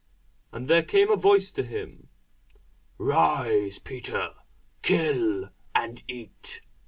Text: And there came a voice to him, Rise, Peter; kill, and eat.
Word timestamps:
And 0.51 0.67
there 0.67 0.81
came 0.81 1.11
a 1.11 1.15
voice 1.15 1.51
to 1.51 1.61
him, 1.61 2.07
Rise, 2.97 3.77
Peter; 3.77 4.33
kill, 4.81 5.51
and 5.75 6.01
eat. 6.07 6.61